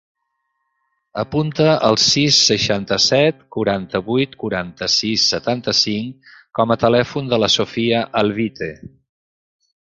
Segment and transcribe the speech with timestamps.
[1.23, 8.75] Apunta el sis, seixanta-set, quaranta-vuit, quaranta-sis, setanta-cinc com a telèfon de la Sofía Alvite.